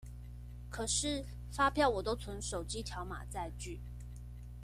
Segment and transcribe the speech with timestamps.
[0.71, 3.79] 可是發票我都存手機條碼載具